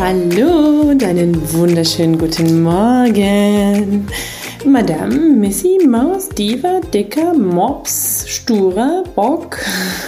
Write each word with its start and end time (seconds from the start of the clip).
Hallo 0.00 0.88
und 0.88 1.04
einen 1.04 1.52
wunderschönen 1.52 2.16
guten 2.16 2.62
Morgen. 2.62 4.08
Madame, 4.64 5.14
Missy, 5.14 5.78
Maus, 5.86 6.30
Diva, 6.30 6.80
Dicker, 6.80 7.34
Mops, 7.34 8.24
Sturer, 8.26 9.04
Bock. 9.14 9.58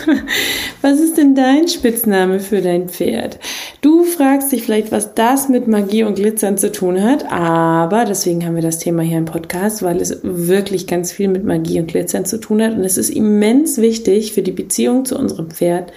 Was 0.81 0.99
ist 0.99 1.19
denn 1.19 1.35
dein 1.35 1.69
Spitzname 1.69 2.41
für 2.41 2.63
dein 2.63 2.89
Pferd? 2.89 3.39
Du 3.83 4.05
fragst 4.05 4.51
dich 4.51 4.63
vielleicht, 4.63 4.93
was 4.93 5.13
das 5.13 5.51
mit 5.51 5.69
Magie 5.69 6.05
und 6.05 6.15
Glitzern 6.15 6.57
zu 6.57 6.73
tun 6.73 7.03
hat, 7.03 7.31
aber 7.31 8.07
deswegen 8.07 8.47
haben 8.47 8.55
wir 8.55 8.63
das 8.63 8.79
Thema 8.79 9.03
hier 9.03 9.19
im 9.19 9.27
Podcast, 9.27 9.83
weil 9.83 10.01
es 10.01 10.21
wirklich 10.23 10.87
ganz 10.87 11.13
viel 11.13 11.29
mit 11.29 11.45
Magie 11.45 11.81
und 11.81 11.89
Glitzern 11.89 12.25
zu 12.25 12.41
tun 12.41 12.63
hat 12.63 12.73
und 12.73 12.85
es 12.85 12.97
ist 12.97 13.11
immens 13.11 13.77
wichtig 13.77 14.33
für 14.33 14.43
die 14.43 14.53
Beziehung 14.53 15.05
zu 15.05 15.19
unserem 15.19 15.51
Pferd, 15.51 15.93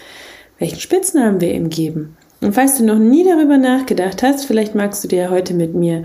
welchen 0.60 0.82
Spitznamen 0.82 1.40
wir 1.40 1.54
ihm 1.54 1.70
geben. 1.70 2.18
Und 2.42 2.54
falls 2.54 2.78
du 2.78 2.86
noch 2.86 3.00
nie 3.00 3.24
darüber 3.24 3.58
nachgedacht 3.58 4.24
hast, 4.24 4.46
vielleicht 4.46 4.76
magst 4.76 5.04
du 5.04 5.08
dir 5.08 5.30
heute 5.30 5.54
mit 5.54 5.74
mir 5.74 6.04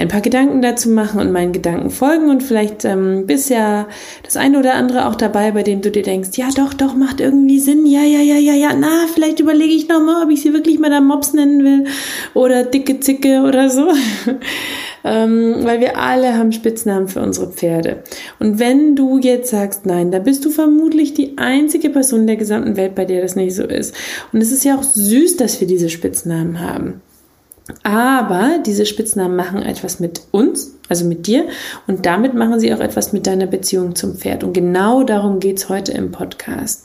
ein 0.00 0.08
paar 0.08 0.22
Gedanken 0.22 0.62
dazu 0.62 0.88
machen 0.88 1.20
und 1.20 1.30
meinen 1.30 1.52
Gedanken 1.52 1.90
folgen 1.90 2.30
und 2.30 2.42
vielleicht 2.42 2.86
ähm, 2.86 3.26
bist 3.26 3.50
ja 3.50 3.86
das 4.22 4.38
eine 4.38 4.58
oder 4.58 4.74
andere 4.74 5.06
auch 5.06 5.14
dabei, 5.14 5.50
bei 5.50 5.62
dem 5.62 5.82
du 5.82 5.90
dir 5.90 6.02
denkst, 6.02 6.30
ja 6.36 6.48
doch, 6.56 6.72
doch, 6.72 6.94
macht 6.94 7.20
irgendwie 7.20 7.58
Sinn, 7.58 7.84
ja, 7.84 8.02
ja, 8.02 8.20
ja, 8.20 8.36
ja, 8.36 8.54
ja, 8.54 8.70
na, 8.74 9.06
vielleicht 9.12 9.40
überlege 9.40 9.74
ich 9.74 9.88
nochmal, 9.88 10.24
ob 10.24 10.30
ich 10.30 10.40
sie 10.40 10.54
wirklich 10.54 10.78
mal 10.78 10.88
da 10.88 11.02
Mops 11.02 11.34
nennen 11.34 11.64
will 11.64 11.86
oder 12.32 12.64
dicke 12.64 13.00
Zicke 13.00 13.42
oder 13.42 13.68
so. 13.68 13.88
Ähm, 15.04 15.56
weil 15.62 15.80
wir 15.80 15.98
alle 15.98 16.36
haben 16.36 16.52
Spitznamen 16.52 17.08
für 17.08 17.20
unsere 17.20 17.50
Pferde. 17.50 18.02
Und 18.38 18.58
wenn 18.58 18.96
du 18.96 19.18
jetzt 19.18 19.50
sagst, 19.50 19.86
nein, 19.86 20.10
da 20.10 20.18
bist 20.18 20.44
du 20.44 20.50
vermutlich 20.50 21.14
die 21.14 21.38
einzige 21.38 21.90
Person 21.90 22.26
der 22.26 22.36
gesamten 22.36 22.76
Welt, 22.76 22.94
bei 22.94 23.04
der 23.04 23.22
das 23.22 23.36
nicht 23.36 23.54
so 23.54 23.64
ist. 23.64 23.94
Und 24.32 24.40
es 24.40 24.52
ist 24.52 24.64
ja 24.64 24.76
auch 24.76 24.82
süß, 24.82 25.36
dass 25.36 25.60
wir 25.60 25.66
diese 25.66 25.88
Spitznamen 25.88 26.60
haben. 26.60 27.00
Aber 27.82 28.58
diese 28.64 28.86
Spitznamen 28.86 29.36
machen 29.36 29.62
etwas 29.62 30.00
mit 30.00 30.22
uns, 30.32 30.74
also 30.88 31.04
mit 31.04 31.26
dir, 31.26 31.46
und 31.86 32.04
damit 32.06 32.34
machen 32.34 32.58
sie 32.58 32.74
auch 32.74 32.80
etwas 32.80 33.12
mit 33.12 33.26
deiner 33.26 33.46
Beziehung 33.46 33.94
zum 33.94 34.16
Pferd. 34.16 34.44
Und 34.44 34.54
genau 34.54 35.04
darum 35.04 35.40
geht's 35.40 35.68
heute 35.68 35.92
im 35.92 36.10
Podcast. 36.10 36.84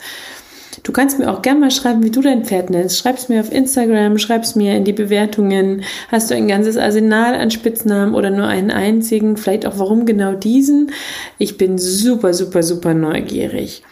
Du 0.83 0.91
kannst 0.91 1.19
mir 1.19 1.31
auch 1.31 1.41
gerne 1.41 1.59
mal 1.59 1.71
schreiben, 1.71 2.03
wie 2.03 2.11
du 2.11 2.21
dein 2.21 2.45
Pferd 2.45 2.69
nennst. 2.69 2.97
Schreib's 2.97 3.29
mir 3.29 3.39
auf 3.39 3.51
Instagram, 3.51 4.17
schreib's 4.17 4.55
mir 4.55 4.75
in 4.75 4.83
die 4.83 4.93
Bewertungen. 4.93 5.83
Hast 6.11 6.29
du 6.29 6.35
ein 6.35 6.47
ganzes 6.47 6.77
Arsenal 6.77 7.35
an 7.35 7.51
Spitznamen 7.51 8.15
oder 8.15 8.29
nur 8.29 8.47
einen 8.47 8.71
einzigen? 8.71 9.37
Vielleicht 9.37 9.65
auch 9.65 9.77
warum 9.79 10.05
genau 10.05 10.33
diesen? 10.33 10.91
Ich 11.37 11.57
bin 11.57 11.77
super, 11.77 12.33
super, 12.33 12.63
super 12.63 12.93
neugierig. 12.93 13.83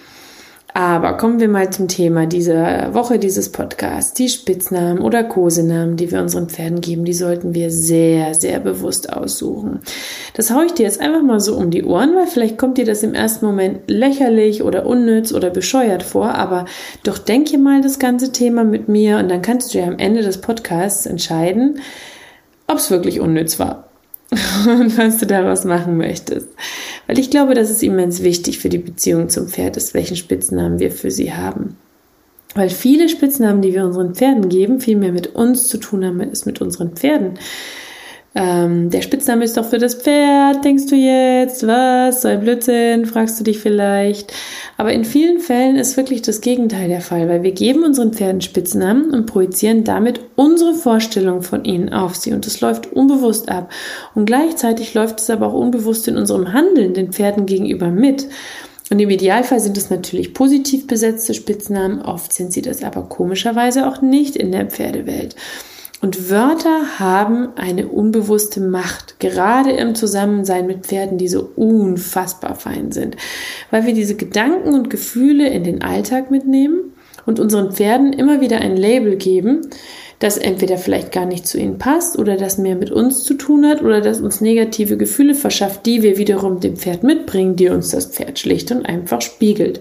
Aber 0.75 1.17
kommen 1.17 1.39
wir 1.39 1.49
mal 1.49 1.69
zum 1.69 1.87
Thema 1.87 2.25
dieser 2.25 2.95
Woche 2.95 3.19
dieses 3.19 3.51
Podcasts. 3.51 4.13
Die 4.13 4.27
Spitznamen 4.27 4.99
oder 4.99 5.23
Kosenamen, 5.23 5.97
die 5.97 6.11
wir 6.11 6.19
unseren 6.19 6.49
Pferden 6.49 6.81
geben, 6.81 7.05
die 7.05 7.13
sollten 7.13 7.53
wir 7.53 7.69
sehr, 7.69 8.33
sehr 8.33 8.59
bewusst 8.59 9.13
aussuchen. 9.13 9.81
Das 10.33 10.49
haue 10.49 10.65
ich 10.65 10.73
dir 10.73 10.83
jetzt 10.83 10.99
einfach 10.99 11.21
mal 11.21 11.39
so 11.39 11.55
um 11.55 11.69
die 11.69 11.83
Ohren, 11.83 12.15
weil 12.15 12.25
vielleicht 12.25 12.57
kommt 12.57 12.79
dir 12.79 12.85
das 12.85 13.03
im 13.03 13.13
ersten 13.13 13.45
Moment 13.45 13.81
lächerlich 13.87 14.63
oder 14.63 14.87
unnütz 14.87 15.31
oder 15.31 15.51
bescheuert 15.51 16.01
vor, 16.01 16.33
aber 16.33 16.65
doch 17.03 17.19
denke 17.19 17.59
mal 17.59 17.81
das 17.81 17.99
ganze 17.99 18.31
Thema 18.31 18.63
mit 18.63 18.89
mir 18.89 19.19
und 19.19 19.29
dann 19.29 19.43
kannst 19.43 19.73
du 19.73 19.77
ja 19.77 19.85
am 19.85 19.99
Ende 19.99 20.23
des 20.23 20.39
Podcasts 20.39 21.05
entscheiden, 21.05 21.81
ob 22.65 22.77
es 22.77 22.89
wirklich 22.89 23.19
unnütz 23.19 23.59
war 23.59 23.89
und 24.67 24.97
was 24.97 25.17
du 25.17 25.27
daraus 25.27 25.65
machen 25.65 25.97
möchtest. 25.97 26.47
Weil 27.13 27.19
ich 27.19 27.29
glaube, 27.29 27.53
dass 27.53 27.69
es 27.69 27.83
immens 27.83 28.23
wichtig 28.23 28.57
für 28.57 28.69
die 28.69 28.79
Beziehung 28.79 29.29
zum 29.29 29.47
Pferd 29.47 29.77
ist, 29.77 29.93
welchen 29.93 30.15
Spitznamen 30.15 30.79
wir 30.79 30.91
für 30.91 31.11
sie 31.11 31.31
haben. 31.31 31.77
Weil 32.55 32.69
viele 32.69 33.07
Spitznamen, 33.07 33.61
die 33.61 33.71
wir 33.71 33.85
unseren 33.85 34.15
Pferden 34.15 34.49
geben, 34.49 34.79
viel 34.79 34.97
mehr 34.97 35.11
mit 35.11 35.35
uns 35.35 35.67
zu 35.67 35.77
tun 35.77 36.03
haben 36.03 36.19
als 36.21 36.47
mit 36.47 36.59
unseren 36.59 36.95
Pferden. 36.95 37.35
Ähm, 38.35 38.89
der 38.89 39.03
Spitzname 39.03 39.43
ist 39.43 39.57
doch 39.57 39.65
für 39.65 39.77
das 39.77 39.93
Pferd, 39.93 40.65
denkst 40.65 40.87
du 40.87 40.95
jetzt? 40.95 41.67
Was? 41.67 42.23
So 42.23 42.27
ein 42.29 42.39
Blödsinn, 42.41 43.05
fragst 43.05 43.39
du 43.39 43.43
dich 43.43 43.59
vielleicht. 43.59 44.33
Aber 44.77 44.91
in 44.91 45.05
vielen 45.05 45.39
Fällen 45.39 45.75
ist 45.75 45.97
wirklich 45.97 46.23
das 46.23 46.41
Gegenteil 46.41 46.87
der 46.87 47.01
Fall, 47.01 47.29
weil 47.29 47.43
wir 47.43 47.51
geben 47.51 47.83
unseren 47.83 48.13
Pferden 48.13 48.41
Spitznamen 48.41 49.11
und 49.11 49.27
projizieren 49.27 49.83
damit 49.83 50.19
unsere 50.35 50.73
Vorstellung 50.73 51.43
von 51.43 51.63
ihnen 51.63 51.93
auf 51.93 52.15
sie. 52.15 52.33
Und 52.33 52.47
das 52.47 52.59
läuft 52.59 52.91
unbewusst 52.91 53.49
ab. 53.49 53.71
Und 54.15 54.25
gleichzeitig 54.25 54.95
läuft 54.95 55.19
es 55.19 55.29
aber 55.29 55.47
auch 55.47 55.53
unbewusst 55.53 56.07
in 56.07 56.17
unserem 56.17 56.53
Handeln 56.53 56.95
den 56.95 57.13
Pferden 57.13 57.45
gegenüber 57.45 57.89
mit. 57.89 58.27
Und 58.89 58.99
im 58.99 59.09
Idealfall 59.09 59.59
sind 59.59 59.77
es 59.77 59.89
natürlich 59.91 60.33
positiv 60.33 60.87
besetzte 60.87 61.33
Spitznamen, 61.33 62.01
oft 62.01 62.33
sind 62.33 62.51
sie 62.51 62.61
das 62.61 62.83
aber 62.83 63.03
komischerweise 63.03 63.87
auch 63.87 64.01
nicht 64.01 64.35
in 64.35 64.51
der 64.51 64.65
Pferdewelt. 64.65 65.35
Und 66.03 66.29
Wörter 66.29 66.99
haben 66.99 67.53
eine 67.55 67.87
unbewusste 67.87 68.59
Macht, 68.59 69.21
gerade 69.21 69.71
im 69.71 69.95
Zusammensein 69.95 70.67
mit 70.67 70.85
Pferden, 70.85 71.17
die 71.17 71.29
so 71.29 71.49
unfassbar 71.55 72.55
fein 72.55 72.91
sind, 72.91 73.15
weil 73.71 73.85
wir 73.85 73.93
diese 73.93 74.15
Gedanken 74.15 74.73
und 74.73 74.89
Gefühle 74.89 75.47
in 75.47 75.63
den 75.63 75.81
Alltag 75.81 76.29
mitnehmen 76.29 76.91
und 77.25 77.39
unseren 77.39 77.71
Pferden 77.71 78.11
immer 78.11 78.41
wieder 78.41 78.59
ein 78.59 78.75
Label 78.75 79.15
geben, 79.15 79.61
das 80.19 80.37
entweder 80.37 80.77
vielleicht 80.77 81.13
gar 81.13 81.25
nicht 81.25 81.47
zu 81.47 81.57
ihnen 81.57 81.77
passt 81.77 82.19
oder 82.19 82.35
das 82.35 82.57
mehr 82.57 82.75
mit 82.75 82.91
uns 82.91 83.23
zu 83.23 83.35
tun 83.35 83.65
hat 83.65 83.81
oder 83.81 84.01
das 84.01 84.19
uns 84.19 84.41
negative 84.41 84.97
Gefühle 84.97 85.35
verschafft, 85.35 85.85
die 85.85 86.01
wir 86.03 86.17
wiederum 86.17 86.59
dem 86.59 86.75
Pferd 86.75 87.03
mitbringen, 87.03 87.55
die 87.55 87.69
uns 87.69 87.91
das 87.91 88.07
Pferd 88.07 88.39
schlicht 88.39 88.73
und 88.73 88.85
einfach 88.85 89.21
spiegelt. 89.21 89.79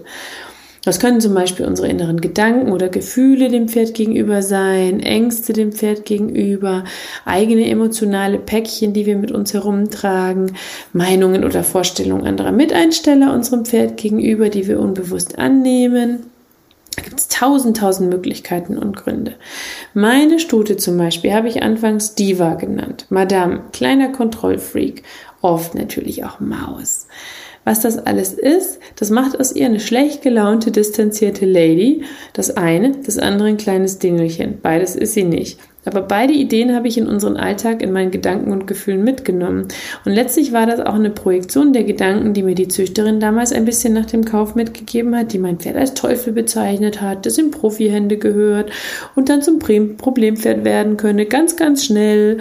Das 0.85 0.99
können 0.99 1.21
zum 1.21 1.33
Beispiel 1.33 1.65
unsere 1.65 1.87
inneren 1.87 2.19
Gedanken 2.19 2.71
oder 2.73 2.89
Gefühle 2.89 3.49
dem 3.49 3.69
Pferd 3.69 3.93
gegenüber 3.93 4.41
sein, 4.41 4.99
Ängste 4.99 5.53
dem 5.53 5.71
Pferd 5.71 6.03
gegenüber, 6.03 6.83
eigene 7.23 7.69
emotionale 7.69 8.37
Päckchen, 8.37 8.93
die 8.93 9.05
wir 9.05 9.15
mit 9.15 9.31
uns 9.31 9.53
herumtragen, 9.53 10.57
Meinungen 10.91 11.45
oder 11.45 11.63
Vorstellungen 11.63 12.27
anderer 12.27 12.51
Miteinsteller 12.51 13.33
unserem 13.33 13.63
Pferd 13.63 13.95
gegenüber, 13.95 14.49
die 14.49 14.67
wir 14.67 14.79
unbewusst 14.79 15.39
annehmen. 15.39 16.25
Da 16.95 17.01
gibt 17.01 17.19
es 17.19 17.27
tausend, 17.29 17.77
tausend 17.77 18.09
Möglichkeiten 18.09 18.77
und 18.77 18.95
Gründe. 18.97 19.35
Meine 19.93 20.39
Stute 20.39 20.77
zum 20.77 20.97
Beispiel 20.97 21.33
habe 21.33 21.47
ich 21.47 21.63
anfangs 21.63 22.13
Diva 22.13 22.53
genannt. 22.55 23.07
Madame, 23.09 23.63
kleiner 23.71 24.11
Kontrollfreak. 24.11 25.03
Oft 25.41 25.75
natürlich 25.75 26.23
auch 26.23 26.39
Maus. 26.39 27.07
Was 27.65 27.79
das 27.79 27.97
alles 27.97 28.33
ist, 28.33 28.79
das 28.97 29.09
macht 29.09 29.39
aus 29.39 29.55
ihr 29.55 29.65
eine 29.65 29.79
schlecht 29.79 30.21
gelaunte, 30.21 30.71
distanzierte 30.71 31.45
Lady. 31.45 32.03
Das 32.33 32.57
eine, 32.57 32.91
das 33.05 33.17
andere 33.17 33.47
ein 33.47 33.57
kleines 33.57 33.99
Dingelchen. 33.99 34.59
Beides 34.61 34.95
ist 34.95 35.13
sie 35.13 35.23
nicht. 35.23 35.59
Aber 35.85 36.01
beide 36.01 36.33
Ideen 36.33 36.73
habe 36.73 36.87
ich 36.87 36.97
in 36.97 37.07
unseren 37.07 37.35
Alltag, 37.35 37.81
in 37.81 37.91
meinen 37.91 38.11
Gedanken 38.11 38.51
und 38.51 38.67
Gefühlen 38.67 39.03
mitgenommen. 39.03 39.67
Und 40.05 40.13
letztlich 40.13 40.53
war 40.53 40.65
das 40.65 40.79
auch 40.79 40.93
eine 40.93 41.09
Projektion 41.09 41.73
der 41.73 41.83
Gedanken, 41.83 42.33
die 42.33 42.43
mir 42.43 42.55
die 42.55 42.69
Züchterin 42.69 43.19
damals 43.19 43.51
ein 43.51 43.65
bisschen 43.65 43.93
nach 43.93 44.05
dem 44.05 44.23
Kauf 44.23 44.55
mitgegeben 44.55 45.15
hat, 45.15 45.33
die 45.33 45.39
mein 45.39 45.59
Pferd 45.59 45.75
als 45.75 45.93
Teufel 45.93 46.31
bezeichnet 46.31 47.01
hat, 47.01 47.25
das 47.25 47.37
in 47.37 47.51
Profihände 47.51 48.17
gehört 48.17 48.71
und 49.15 49.27
dann 49.27 49.41
zum 49.41 49.59
Problempferd 49.59 50.63
werden 50.63 50.95
könne, 50.95 51.25
ganz, 51.25 51.57
ganz 51.57 51.85
schnell. 51.85 52.37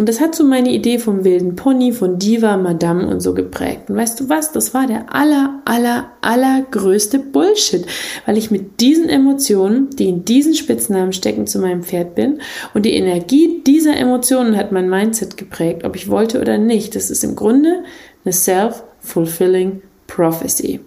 Und 0.00 0.08
das 0.08 0.18
hat 0.18 0.34
so 0.34 0.44
meine 0.44 0.72
Idee 0.72 0.98
vom 0.98 1.24
wilden 1.24 1.56
Pony, 1.56 1.92
von 1.92 2.18
Diva, 2.18 2.56
Madame 2.56 3.06
und 3.06 3.20
so 3.20 3.34
geprägt. 3.34 3.90
Und 3.90 3.96
weißt 3.96 4.18
du 4.18 4.30
was? 4.30 4.50
Das 4.50 4.72
war 4.72 4.86
der 4.86 5.14
aller, 5.14 5.60
aller, 5.66 6.12
allergrößte 6.22 7.18
Bullshit, 7.18 7.84
weil 8.24 8.38
ich 8.38 8.50
mit 8.50 8.80
diesen 8.80 9.10
Emotionen, 9.10 9.90
die 9.90 10.08
in 10.08 10.24
diesen 10.24 10.54
Spitznamen 10.54 11.12
stecken, 11.12 11.46
zu 11.46 11.58
meinem 11.58 11.82
Pferd 11.82 12.14
bin. 12.14 12.40
Und 12.72 12.86
die 12.86 12.94
Energie 12.94 13.62
dieser 13.66 13.94
Emotionen 13.94 14.56
hat 14.56 14.72
mein 14.72 14.88
Mindset 14.88 15.36
geprägt, 15.36 15.84
ob 15.84 15.94
ich 15.94 16.08
wollte 16.08 16.40
oder 16.40 16.56
nicht. 16.56 16.96
Das 16.96 17.10
ist 17.10 17.22
im 17.22 17.36
Grunde 17.36 17.84
eine 18.24 18.32
self-fulfilling 18.32 19.82
prophecy. 20.06 20.80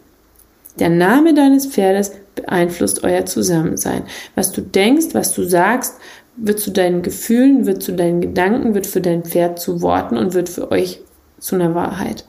Der 0.79 0.89
Name 0.89 1.33
deines 1.33 1.67
Pferdes 1.67 2.11
beeinflusst 2.35 3.03
euer 3.03 3.25
Zusammensein. 3.25 4.03
Was 4.35 4.51
du 4.51 4.61
denkst, 4.61 5.13
was 5.13 5.33
du 5.33 5.43
sagst, 5.43 5.97
wird 6.35 6.59
zu 6.59 6.71
deinen 6.71 7.03
Gefühlen, 7.03 7.65
wird 7.65 7.83
zu 7.83 7.93
deinen 7.93 8.21
Gedanken, 8.21 8.73
wird 8.73 8.87
für 8.87 9.01
dein 9.01 9.23
Pferd 9.23 9.59
zu 9.59 9.81
Worten 9.81 10.17
und 10.17 10.33
wird 10.33 10.49
für 10.49 10.71
euch 10.71 11.01
zu 11.39 11.55
einer 11.55 11.75
Wahrheit. 11.75 12.25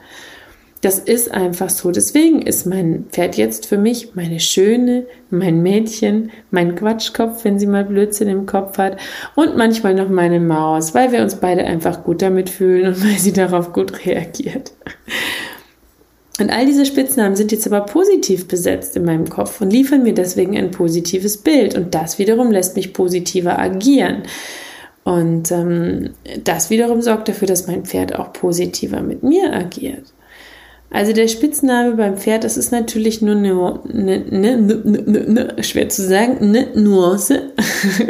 Das 0.81 0.99
ist 0.99 1.31
einfach 1.31 1.71
so. 1.71 1.89
Deswegen 1.89 2.43
ist 2.43 2.67
mein 2.67 3.05
Pferd 3.09 3.37
jetzt 3.37 3.65
für 3.65 3.79
mich 3.79 4.13
meine 4.13 4.39
Schöne, 4.39 5.07
mein 5.31 5.63
Mädchen, 5.63 6.29
mein 6.51 6.75
Quatschkopf, 6.75 7.43
wenn 7.43 7.57
sie 7.57 7.65
mal 7.65 7.85
Blödsinn 7.85 8.27
im 8.27 8.45
Kopf 8.45 8.77
hat 8.77 8.97
und 9.33 9.57
manchmal 9.57 9.95
noch 9.95 10.09
meine 10.09 10.39
Maus, 10.39 10.93
weil 10.93 11.11
wir 11.11 11.23
uns 11.23 11.37
beide 11.37 11.63
einfach 11.63 12.03
gut 12.03 12.21
damit 12.21 12.51
fühlen 12.51 12.85
und 12.85 13.03
weil 13.03 13.17
sie 13.17 13.33
darauf 13.33 13.73
gut 13.73 14.05
reagiert. 14.05 14.73
Und 16.39 16.49
all 16.49 16.65
diese 16.65 16.85
Spitznamen 16.85 17.35
sind 17.35 17.51
jetzt 17.51 17.65
aber 17.65 17.81
positiv 17.81 18.47
besetzt 18.47 18.97
in 18.97 19.05
meinem 19.05 19.29
Kopf 19.29 19.61
und 19.61 19.71
liefern 19.71 20.03
mir 20.03 20.13
deswegen 20.13 20.57
ein 20.57 20.71
positives 20.71 21.37
Bild. 21.37 21.75
Und 21.75 21.95
das 21.95 22.19
wiederum 22.19 22.51
lässt 22.51 22.75
mich 22.75 22.93
positiver 22.93 23.57
agieren. 23.57 24.23
Und 25.05 25.51
ähm, 25.51 26.09
das 26.43 26.69
wiederum 26.69 27.01
sorgt 27.01 27.29
dafür, 27.29 27.47
dass 27.47 27.67
mein 27.67 27.85
Pferd 27.85 28.15
auch 28.15 28.33
positiver 28.33 29.01
mit 29.01 29.23
mir 29.23 29.53
agiert. 29.53 30.13
Also 30.89 31.13
der 31.13 31.27
Spitzname 31.27 31.95
beim 31.95 32.17
Pferd, 32.17 32.43
das 32.43 32.57
ist 32.57 32.71
natürlich 32.71 33.21
nur 33.21 33.35
eine, 33.35 33.81
eine, 33.93 34.23
eine, 34.31 35.53
eine 35.53 35.63
schwer 35.63 35.89
zu 35.89 36.01
sagen, 36.01 36.37
eine 36.39 36.67
Nuance. 36.75 37.51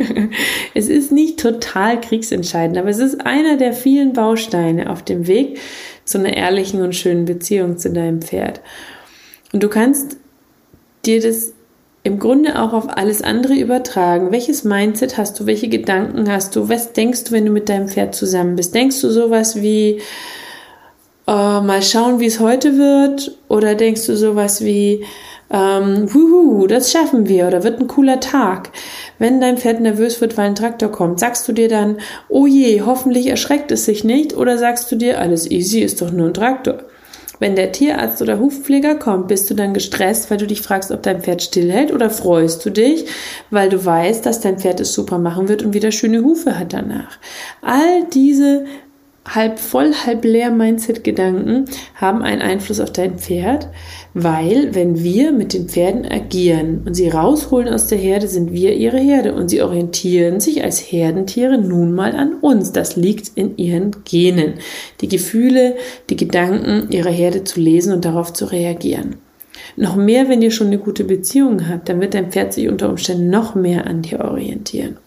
es 0.73 0.87
ist 0.87 1.11
nicht 1.11 1.39
total 1.39 1.99
kriegsentscheidend, 1.99 2.77
aber 2.77 2.89
es 2.89 2.99
ist 2.99 3.25
einer 3.25 3.57
der 3.57 3.73
vielen 3.73 4.13
Bausteine 4.13 4.89
auf 4.89 5.03
dem 5.03 5.25
Weg 5.27 5.59
zu 6.05 6.19
einer 6.19 6.35
ehrlichen 6.35 6.81
und 6.81 6.95
schönen 6.95 7.25
Beziehung 7.25 7.77
zu 7.77 7.91
deinem 7.91 8.21
Pferd. 8.21 8.61
Und 9.51 9.63
du 9.63 9.69
kannst 9.69 10.17
dir 11.05 11.21
das 11.21 11.53
im 12.03 12.19
Grunde 12.19 12.61
auch 12.61 12.73
auf 12.73 12.97
alles 12.97 13.23
andere 13.23 13.55
übertragen. 13.55 14.31
Welches 14.31 14.63
Mindset 14.63 15.17
hast 15.17 15.39
du? 15.39 15.47
Welche 15.47 15.69
Gedanken 15.69 16.31
hast 16.31 16.55
du? 16.55 16.69
Was 16.69 16.93
denkst 16.93 17.23
du, 17.25 17.31
wenn 17.31 17.45
du 17.45 17.51
mit 17.51 17.67
deinem 17.67 17.89
Pferd 17.89 18.13
zusammen 18.13 18.55
bist? 18.55 18.75
Denkst 18.75 19.01
du 19.01 19.09
sowas 19.09 19.59
wie, 19.59 20.01
äh, 21.27 21.61
mal 21.61 21.81
schauen, 21.81 22.19
wie 22.19 22.27
es 22.27 22.39
heute 22.39 22.77
wird? 22.77 23.35
Oder 23.47 23.73
denkst 23.73 24.05
du 24.05 24.15
sowas 24.15 24.63
wie, 24.63 25.03
ähm, 25.51 26.13
wuhu, 26.13 26.67
das 26.67 26.91
schaffen 26.91 27.27
wir 27.27 27.47
oder 27.47 27.63
wird 27.63 27.79
ein 27.79 27.87
cooler 27.87 28.19
Tag. 28.19 28.71
Wenn 29.19 29.39
dein 29.39 29.57
Pferd 29.57 29.79
nervös 29.79 30.21
wird, 30.21 30.37
weil 30.37 30.47
ein 30.47 30.55
Traktor 30.55 30.91
kommt, 30.91 31.19
sagst 31.19 31.47
du 31.47 31.51
dir 31.51 31.69
dann, 31.69 31.97
oh 32.29 32.47
je, 32.47 32.81
hoffentlich 32.81 33.27
erschreckt 33.27 33.71
es 33.71 33.85
sich 33.85 34.03
nicht 34.03 34.35
oder 34.35 34.57
sagst 34.57 34.91
du 34.91 34.95
dir, 34.95 35.19
alles 35.19 35.49
easy, 35.49 35.79
ist 35.79 36.01
doch 36.01 36.11
nur 36.11 36.27
ein 36.27 36.33
Traktor. 36.33 36.79
Wenn 37.39 37.55
der 37.55 37.71
Tierarzt 37.71 38.21
oder 38.21 38.39
Hufpfleger 38.39 38.95
kommt, 38.95 39.27
bist 39.27 39.49
du 39.49 39.55
dann 39.55 39.73
gestresst, 39.73 40.31
weil 40.31 40.37
du 40.37 40.47
dich 40.47 40.61
fragst, 40.61 40.91
ob 40.91 41.03
dein 41.03 41.21
Pferd 41.21 41.43
stillhält 41.43 41.91
oder 41.91 42.09
freust 42.09 42.65
du 42.65 42.69
dich, 42.69 43.05
weil 43.51 43.69
du 43.69 43.83
weißt, 43.83 44.25
dass 44.25 44.39
dein 44.39 44.59
Pferd 44.59 44.79
es 44.79 44.93
super 44.93 45.17
machen 45.17 45.49
wird 45.49 45.63
und 45.63 45.73
wieder 45.73 45.91
schöne 45.91 46.23
Hufe 46.23 46.57
hat 46.57 46.73
danach. 46.73 47.17
All 47.61 48.05
diese 48.13 48.65
halb 49.27 49.59
voll, 49.59 49.93
halb 50.05 50.23
leer 50.23 50.51
Mindset-Gedanken 50.51 51.65
haben 51.95 52.21
einen 52.21 52.41
Einfluss 52.41 52.79
auf 52.79 52.91
dein 52.91 53.17
Pferd, 53.17 53.69
weil 54.13 54.75
wenn 54.75 55.03
wir 55.03 55.31
mit 55.31 55.53
den 55.53 55.67
Pferden 55.67 56.05
agieren 56.05 56.83
und 56.85 56.93
sie 56.93 57.09
rausholen 57.09 57.73
aus 57.73 57.87
der 57.87 57.97
Herde, 57.97 58.27
sind 58.27 58.53
wir 58.53 58.73
ihre 58.73 58.99
Herde 58.99 59.33
und 59.33 59.49
sie 59.49 59.61
orientieren 59.61 60.39
sich 60.39 60.63
als 60.63 60.79
Herdentiere 60.79 61.57
nun 61.57 61.93
mal 61.93 62.15
an 62.15 62.35
uns. 62.35 62.71
Das 62.71 62.95
liegt 62.95 63.31
in 63.35 63.57
ihren 63.57 63.91
Genen. 64.05 64.55
Die 65.01 65.07
Gefühle, 65.07 65.75
die 66.09 66.15
Gedanken 66.15 66.91
ihrer 66.91 67.09
Herde 67.11 67.43
zu 67.43 67.59
lesen 67.59 67.93
und 67.93 68.05
darauf 68.05 68.31
zu 68.31 68.45
reagieren. 68.45 69.15
Noch 69.75 69.95
mehr, 69.95 70.29
wenn 70.29 70.41
ihr 70.41 70.51
schon 70.51 70.67
eine 70.67 70.77
gute 70.77 71.03
Beziehung 71.03 71.67
habt, 71.67 71.89
dann 71.89 71.99
wird 71.99 72.13
dein 72.13 72.31
Pferd 72.31 72.53
sich 72.53 72.69
unter 72.69 72.89
Umständen 72.89 73.29
noch 73.29 73.55
mehr 73.55 73.87
an 73.87 74.01
dir 74.01 74.19
orientieren. 74.21 74.97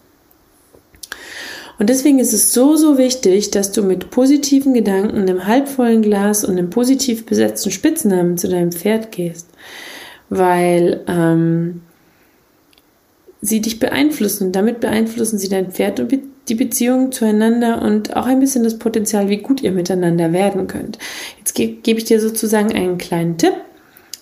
Und 1.79 1.89
deswegen 1.89 2.19
ist 2.19 2.33
es 2.33 2.51
so, 2.51 2.75
so 2.75 2.97
wichtig, 2.97 3.51
dass 3.51 3.71
du 3.71 3.81
mit 3.83 4.09
positiven 4.09 4.73
Gedanken, 4.73 5.17
einem 5.17 5.47
halbvollen 5.47 6.01
Glas 6.01 6.43
und 6.43 6.57
einem 6.57 6.69
positiv 6.69 7.25
besetzten 7.25 7.71
Spitznamen 7.71 8.37
zu 8.37 8.49
deinem 8.49 8.73
Pferd 8.73 9.13
gehst. 9.13 9.47
Weil 10.29 11.01
ähm, 11.07 11.81
sie 13.41 13.61
dich 13.61 13.79
beeinflussen 13.79 14.47
und 14.47 14.55
damit 14.55 14.81
beeinflussen 14.81 15.39
sie 15.39 15.47
dein 15.47 15.71
Pferd 15.71 16.01
und 16.01 16.13
die 16.49 16.55
Beziehung 16.55 17.11
zueinander 17.13 17.81
und 17.81 18.15
auch 18.15 18.25
ein 18.25 18.41
bisschen 18.41 18.63
das 18.63 18.77
Potenzial, 18.77 19.29
wie 19.29 19.37
gut 19.37 19.61
ihr 19.61 19.71
miteinander 19.71 20.33
werden 20.33 20.67
könnt. 20.67 20.97
Jetzt 21.37 21.53
ge 21.53 21.77
gebe 21.81 21.99
ich 21.99 22.05
dir 22.05 22.19
sozusagen 22.19 22.73
einen 22.73 22.97
kleinen 22.97 23.37
Tipp 23.37 23.53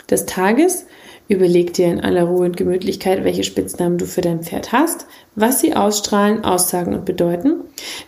des 0.09 0.27
Tages. 0.27 0.85
Überleg 1.29 1.73
dir 1.73 1.87
in 1.87 1.99
aller 1.99 2.23
Ruhe 2.23 2.45
und 2.45 2.55
Gemütlichkeit, 2.55 3.25
welche 3.25 3.43
Spitznamen 3.43 3.97
du 3.97 4.05
für 4.05 4.21
dein 4.21 4.43
Pferd 4.43 4.71
hast, 4.71 5.07
was 5.35 5.59
sie 5.59 5.75
ausstrahlen, 5.75 6.45
aussagen 6.45 6.93
und 6.93 7.03
bedeuten. 7.03 7.55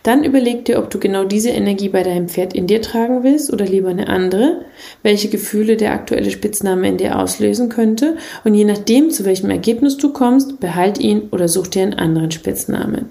Dann 0.02 0.24
überleg 0.24 0.64
dir, 0.64 0.78
ob 0.78 0.88
du 0.88 0.98
genau 0.98 1.24
diese 1.24 1.50
Energie 1.50 1.90
bei 1.90 2.02
deinem 2.02 2.28
Pferd 2.28 2.54
in 2.54 2.66
dir 2.66 2.80
tragen 2.80 3.22
willst 3.22 3.52
oder 3.52 3.66
lieber 3.66 3.90
eine 3.90 4.08
andere, 4.08 4.64
welche 5.02 5.28
Gefühle 5.28 5.76
der 5.76 5.92
aktuelle 5.92 6.30
Spitzname 6.30 6.88
in 6.88 6.96
dir 6.96 7.18
auslösen 7.18 7.68
könnte 7.68 8.16
und 8.44 8.54
je 8.54 8.64
nachdem, 8.64 9.10
zu 9.10 9.26
welchem 9.26 9.50
Ergebnis 9.50 9.98
du 9.98 10.14
kommst, 10.14 10.58
behalt 10.58 10.98
ihn 10.98 11.28
oder 11.30 11.48
such 11.48 11.66
dir 11.66 11.82
einen 11.82 11.94
anderen 11.94 12.30
Spitznamen. 12.30 13.10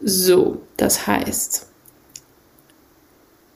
So, 0.00 0.60
das 0.76 1.06
heißt, 1.06 1.66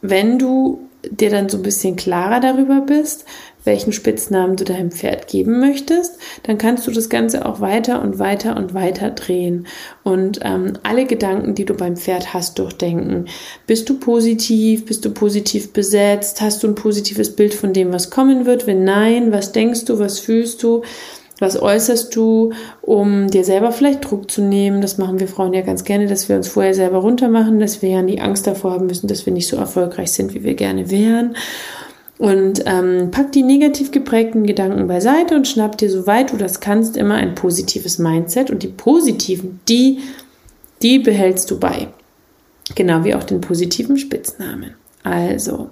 wenn 0.01 0.39
du 0.39 0.89
dir 1.11 1.31
dann 1.31 1.49
so 1.49 1.57
ein 1.57 1.63
bisschen 1.63 1.97
klarer 1.97 2.41
darüber 2.41 2.81
bist, 2.81 3.25
welchen 3.65 3.93
Spitznamen 3.93 4.57
du 4.57 4.65
deinem 4.65 4.91
Pferd 4.91 5.29
geben 5.29 5.61
möchtest, 5.61 6.19
dann 6.43 6.59
kannst 6.59 6.87
du 6.87 6.91
das 6.91 7.09
Ganze 7.09 7.47
auch 7.47 7.61
weiter 7.61 8.03
und 8.03 8.19
weiter 8.19 8.57
und 8.57 8.75
weiter 8.75 9.11
drehen 9.11 9.67
und 10.03 10.41
ähm, 10.43 10.75
alle 10.83 11.07
Gedanken, 11.07 11.55
die 11.55 11.65
du 11.65 11.75
beim 11.75 11.97
Pferd 11.97 12.35
hast, 12.35 12.59
durchdenken. 12.59 13.27
Bist 13.67 13.89
du 13.89 13.99
positiv? 13.99 14.87
Bist 14.87 15.05
du 15.05 15.11
positiv 15.11 15.73
besetzt? 15.73 16.41
Hast 16.41 16.63
du 16.63 16.69
ein 16.69 16.75
positives 16.75 17.35
Bild 17.37 17.55
von 17.55 17.73
dem, 17.73 17.93
was 17.93 18.11
kommen 18.11 18.47
wird? 18.47 18.67
Wenn 18.67 18.85
nein, 18.85 19.33
was 19.33 19.53
denkst 19.53 19.85
du? 19.85 19.99
Was 19.99 20.19
fühlst 20.19 20.63
du? 20.63 20.83
Was 21.43 21.61
äußerst 21.61 22.15
du, 22.15 22.53
um 22.83 23.27
dir 23.27 23.45
selber 23.45 23.73
vielleicht 23.73 24.09
Druck 24.09 24.31
zu 24.31 24.43
nehmen? 24.43 24.81
Das 24.81 24.97
machen 24.97 25.19
wir 25.19 25.27
Frauen 25.27 25.53
ja 25.53 25.63
ganz 25.63 25.83
gerne, 25.83 26.07
dass 26.07 26.29
wir 26.29 26.37
uns 26.37 26.47
vorher 26.47 26.73
selber 26.73 26.99
runtermachen, 26.99 27.59
dass 27.59 27.83
wir 27.83 27.89
ja 27.89 28.01
nie 28.01 28.21
Angst 28.21 28.47
davor 28.47 28.71
haben 28.71 28.87
müssen, 28.87 29.09
dass 29.09 29.27
wir 29.27 29.33
nicht 29.33 29.49
so 29.49 29.57
erfolgreich 29.57 30.13
sind, 30.13 30.35
wie 30.35 30.45
wir 30.45 30.55
gerne 30.55 30.89
wären. 30.89 31.35
Und 32.17 32.63
ähm, 32.67 33.11
pack 33.11 33.33
die 33.33 33.43
negativ 33.43 33.91
geprägten 33.91 34.47
Gedanken 34.47 34.87
beiseite 34.87 35.35
und 35.35 35.49
schnapp 35.49 35.77
dir, 35.79 35.91
soweit 35.91 36.31
du 36.31 36.37
das 36.37 36.61
kannst, 36.61 36.97
immer 36.97 37.17
ein 37.17 37.35
positives 37.35 37.99
Mindset. 37.99 38.49
Und 38.49 38.63
die 38.63 38.69
positiven, 38.69 39.59
die, 39.69 39.99
die 40.81 41.01
behältst 41.01 41.51
du 41.51 41.59
bei. 41.59 41.89
Genau 42.77 43.03
wie 43.03 43.17
auch 43.17 43.25
den 43.25 43.41
positiven 43.41 43.99
Spitznamen. 43.99 44.77
Also, 45.05 45.71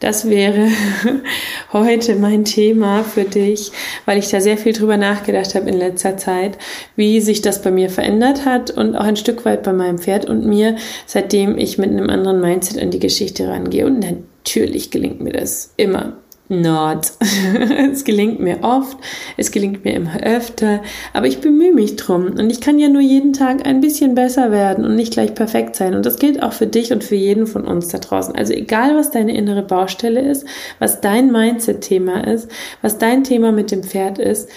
das 0.00 0.28
wäre 0.28 0.68
heute 1.72 2.16
mein 2.16 2.44
Thema 2.44 3.04
für 3.04 3.24
dich, 3.24 3.70
weil 4.06 4.18
ich 4.18 4.30
da 4.30 4.40
sehr 4.40 4.56
viel 4.56 4.72
drüber 4.72 4.96
nachgedacht 4.96 5.54
habe 5.54 5.68
in 5.68 5.76
letzter 5.76 6.16
Zeit, 6.16 6.56
wie 6.96 7.20
sich 7.20 7.42
das 7.42 7.60
bei 7.60 7.70
mir 7.70 7.90
verändert 7.90 8.46
hat 8.46 8.70
und 8.70 8.96
auch 8.96 9.04
ein 9.04 9.16
Stück 9.16 9.44
weit 9.44 9.62
bei 9.62 9.74
meinem 9.74 9.98
Pferd 9.98 10.24
und 10.24 10.46
mir, 10.46 10.76
seitdem 11.06 11.58
ich 11.58 11.76
mit 11.76 11.90
einem 11.90 12.08
anderen 12.08 12.40
Mindset 12.40 12.82
an 12.82 12.90
die 12.90 12.98
Geschichte 12.98 13.46
rangehe. 13.48 13.84
Und 13.84 14.00
natürlich 14.00 14.90
gelingt 14.90 15.20
mir 15.20 15.32
das 15.32 15.74
immer 15.76 16.16
not. 16.48 17.12
es 17.92 18.04
gelingt 18.04 18.40
mir 18.40 18.62
oft, 18.62 18.96
es 19.36 19.50
gelingt 19.50 19.84
mir 19.84 19.94
immer 19.94 20.22
öfter, 20.22 20.82
aber 21.12 21.26
ich 21.26 21.40
bemühe 21.72 21.82
mich 21.82 21.96
drum 21.96 22.26
und 22.26 22.50
ich 22.50 22.60
kann 22.60 22.78
ja 22.78 22.88
nur 22.88 23.02
jeden 23.02 23.32
Tag 23.32 23.66
ein 23.66 23.80
bisschen 23.80 24.14
besser 24.14 24.50
werden 24.50 24.84
und 24.84 24.94
nicht 24.94 25.12
gleich 25.12 25.34
perfekt 25.34 25.76
sein 25.76 25.94
und 25.94 26.06
das 26.06 26.18
gilt 26.18 26.42
auch 26.42 26.52
für 26.52 26.66
dich 26.66 26.92
und 26.92 27.04
für 27.04 27.14
jeden 27.14 27.46
von 27.46 27.64
uns 27.66 27.88
da 27.88 27.98
draußen. 27.98 28.34
Also 28.34 28.52
egal, 28.52 28.96
was 28.96 29.10
deine 29.10 29.36
innere 29.36 29.62
Baustelle 29.62 30.20
ist, 30.20 30.46
was 30.78 31.00
dein 31.00 31.32
Mindset-Thema 31.32 32.26
ist, 32.26 32.48
was 32.80 32.98
dein 32.98 33.24
Thema 33.24 33.52
mit 33.52 33.70
dem 33.70 33.82
Pferd 33.82 34.18
ist, 34.18 34.48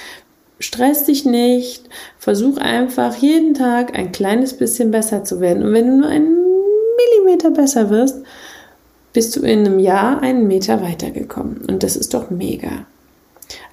stress 0.60 1.06
dich 1.06 1.26
nicht, 1.26 1.90
versuch 2.18 2.58
einfach 2.58 3.16
jeden 3.16 3.54
Tag 3.54 3.98
ein 3.98 4.12
kleines 4.12 4.54
bisschen 4.54 4.92
besser 4.92 5.24
zu 5.24 5.42
werden 5.42 5.64
und 5.64 5.74
wenn 5.74 5.88
du 5.88 5.98
nur 5.98 6.10
einen 6.10 6.38
Millimeter 6.98 7.52
besser 7.52 7.90
wirst, 7.90 8.24
bist 9.14 9.36
du 9.36 9.42
in 9.42 9.60
einem 9.60 9.80
Jahr 9.80 10.22
einen 10.22 10.48
Meter 10.48 10.82
weitergekommen. 10.82 11.62
Und 11.70 11.84
das 11.84 11.96
ist 11.96 12.14
doch 12.14 12.30
mega. 12.30 12.86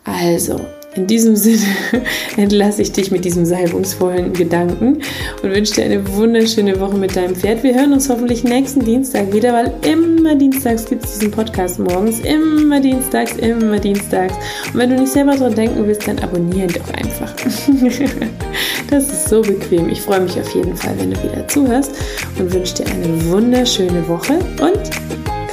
Also, 0.04 0.60
in 0.94 1.06
diesem 1.06 1.36
Sinne 1.36 1.64
entlasse 2.36 2.82
ich 2.82 2.92
dich 2.92 3.10
mit 3.10 3.24
diesem 3.24 3.44
salbungsvollen 3.44 4.32
Gedanken 4.32 4.98
und 5.42 5.50
wünsche 5.50 5.74
dir 5.74 5.84
eine 5.84 6.06
wunderschöne 6.14 6.78
Woche 6.80 6.96
mit 6.96 7.16
deinem 7.16 7.34
Pferd. 7.34 7.62
Wir 7.62 7.74
hören 7.74 7.92
uns 7.92 8.08
hoffentlich 8.08 8.44
nächsten 8.44 8.84
Dienstag 8.84 9.32
wieder, 9.32 9.52
weil 9.52 9.72
immer 9.90 10.34
dienstags 10.34 10.84
gibt 10.84 11.04
es 11.04 11.18
diesen 11.18 11.30
Podcast 11.30 11.78
morgens. 11.78 12.20
Immer 12.20 12.80
dienstags, 12.80 13.36
immer 13.36 13.78
dienstags. 13.78 14.34
Und 14.72 14.80
wenn 14.80 14.90
du 14.90 14.96
nicht 14.96 15.12
selber 15.12 15.34
dran 15.34 15.54
denken 15.54 15.86
willst, 15.86 16.06
dann 16.06 16.18
abonnieren 16.18 16.68
doch 16.68 16.92
einfach. 16.94 17.34
das 18.90 19.04
ist 19.10 19.28
so 19.28 19.40
bequem. 19.40 19.88
Ich 19.88 20.00
freue 20.00 20.20
mich 20.20 20.38
auf 20.38 20.54
jeden 20.54 20.76
Fall, 20.76 20.94
wenn 20.98 21.10
du 21.10 21.22
wieder 21.22 21.46
zuhörst 21.48 21.92
und 22.38 22.52
wünsche 22.52 22.74
dir 22.74 22.86
eine 22.86 23.30
wunderschöne 23.30 24.06
Woche 24.08 24.34
und 24.60 24.90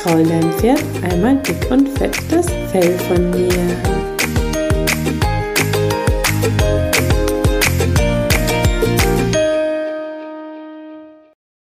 kraul 0.02 0.24
deinem 0.24 0.52
Pferd 0.54 0.84
einmal 1.10 1.38
dick 1.38 1.72
und 1.72 1.88
fett 1.98 2.18
das 2.30 2.48
Fell 2.72 2.98
von 3.08 3.30
mir. 3.32 3.99